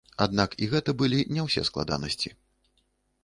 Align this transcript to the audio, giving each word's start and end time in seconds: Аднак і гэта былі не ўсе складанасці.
Аднак 0.25 0.55
і 0.65 0.69
гэта 0.71 0.95
былі 1.01 1.19
не 1.37 1.41
ўсе 1.47 1.61
складанасці. 1.71 2.33